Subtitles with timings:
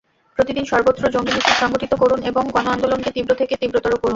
[0.37, 4.09] প্রতিদিন সর্বত্র জঙ্গি মিছিল সংঘটিত করুন এবং গণ-আন্দোলনকে তীব্র থেকে তীব্রতর করুন।